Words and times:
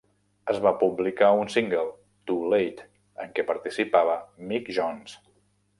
Es 0.53 0.61
va 0.67 0.71
publicar 0.83 1.29
un 1.41 1.51
single, 1.55 1.83
"Too 2.31 2.49
late", 2.55 2.89
en 3.27 3.37
què 3.37 3.49
participava 3.53 4.21
Mick 4.53 4.77
Jones. 4.81 5.21